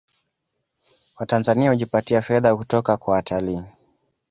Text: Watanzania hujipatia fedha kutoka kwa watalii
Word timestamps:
Watanzania 1.17 1.69
hujipatia 1.69 2.21
fedha 2.21 2.55
kutoka 2.55 2.97
kwa 2.97 3.13
watalii 3.13 3.63